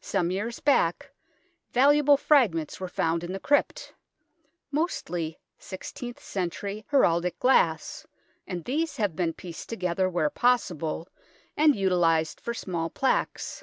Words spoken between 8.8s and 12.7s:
have been pieced together where possible and utilized for